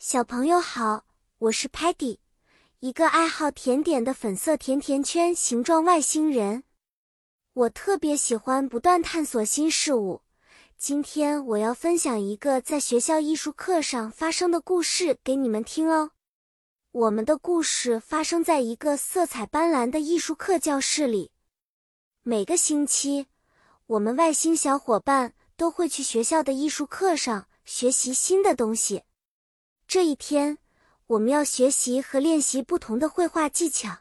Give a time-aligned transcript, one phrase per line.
[0.00, 1.06] 小朋友好，
[1.38, 2.18] 我是 Patty，
[2.78, 6.62] 一个爱好甜点的粉色甜甜圈形状外星人。
[7.52, 10.22] 我特别喜欢不断探索新事物。
[10.76, 16.12] 今天我要分享一个在学校艺术课上发生的故事给你们听哦。
[16.92, 21.32] 我们的故事发生在一个色彩斑斓的艺术课教室里。
[22.22, 23.26] 每个星期，
[23.88, 29.02] 我们外星小伙伴都会去学校的艺术课上学习新的东西。
[29.88, 30.58] 这一天，
[31.06, 34.00] 我们要学习和练习不同的绘画技巧，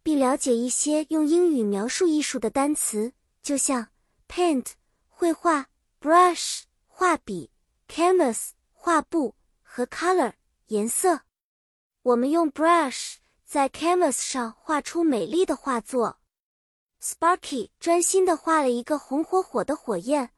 [0.00, 3.12] 并了解一些用英语描述艺术的单词，
[3.42, 3.88] 就像
[4.28, 4.64] paint
[5.08, 5.66] 绘画、
[6.00, 7.50] brush 画笔、
[7.88, 10.34] canvas 画布和 color
[10.68, 11.22] 颜色。
[12.02, 16.20] 我们用 brush 在 canvas 上画出美丽的画作。
[17.02, 20.30] Sparky 专心地画了一个红火火的火焰。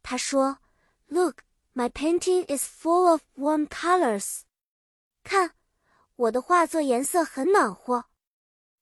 [0.00, 0.58] 他说
[1.08, 1.38] ：“Look。”
[1.76, 4.42] My painting is full of warm colors.
[5.24, 5.54] 看，
[6.14, 8.04] 我的画作颜色很暖和。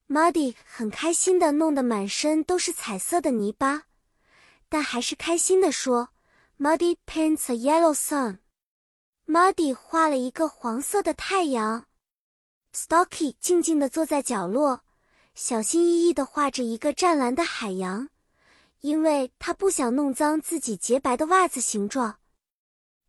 [0.08, 3.84] Muddy 很开心的弄得满身都是彩色的泥巴，
[4.68, 6.10] 但还是开心的说
[6.58, 8.40] ：“Muddy paints a yellow sun.”
[9.26, 11.86] Muddy 画了一个黄色的太阳。
[12.74, 14.82] Stocky 静静的坐在角落，
[15.34, 18.10] 小心翼翼的画着一个湛蓝的海洋，
[18.80, 22.18] 因为他不想弄脏自己洁白的袜子形状。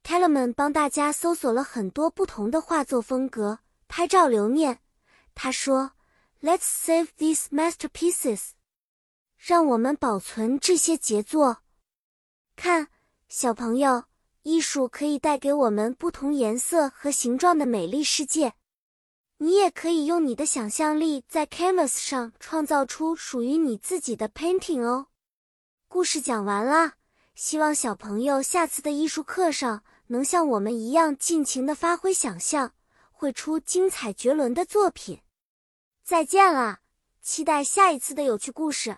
[0.03, 4.79] Tellerman 帮大家搜索了很多不同的画作风格，拍照留念。
[5.33, 5.93] 他说
[6.41, 8.49] ：“Let's save these masterpieces。”
[9.39, 11.59] 让我们保存这些杰作。
[12.55, 12.89] 看，
[13.29, 14.03] 小朋友，
[14.43, 18.53] 艺术可以带给我们不同颜色和形状的美丽世界。
[19.37, 25.07] 你也可以用你的想象力在 canvas 上创造出属于你自己的 painting 哦。
[25.87, 26.93] 故事讲完了，
[27.35, 29.83] 希望小朋友下次的艺术课上。
[30.07, 32.73] 能像我们一样尽情的发挥想象，
[33.11, 35.21] 绘出精彩绝伦的作品。
[36.03, 36.79] 再见了，
[37.21, 38.97] 期待下一次的有趣故事。